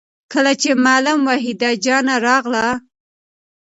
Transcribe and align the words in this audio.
کله 0.33 0.51
چې 0.61 0.69
معلم 0.85 1.19
وحيده 1.27 1.69
جانه 1.85 2.15
راغله 2.25 2.67